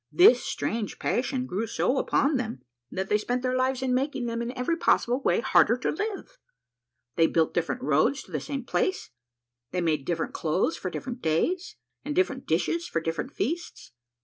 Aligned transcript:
This 0.11 0.43
strange 0.43 0.97
passion 0.97 1.41
so 1.67 1.85
grew 1.85 1.99
upon 1.99 2.37
them 2.37 2.63
that 2.89 3.07
they 3.07 3.19
spent 3.19 3.43
their 3.43 3.55
lives 3.55 3.83
in 3.83 3.93
making 3.93 4.25
them 4.25 4.41
in 4.41 4.51
every 4.57 4.75
possible 4.75 5.21
way 5.21 5.41
harder 5.41 5.77
to 5.77 5.91
live. 5.91 6.39
They 7.17 7.27
built 7.27 7.53
different 7.53 7.83
roads 7.83 8.23
to 8.23 8.31
the 8.31 8.39
same 8.39 8.63
place, 8.65 9.11
they 9.69 9.79
made 9.79 10.05
different 10.05 10.33
clothes 10.33 10.75
for 10.75 10.89
different 10.89 11.21
days, 11.21 11.75
and 12.03 12.15
different 12.15 12.47
dishes 12.47 12.87
for 12.87 12.99
different 12.99 13.31
feasts. 13.31 13.91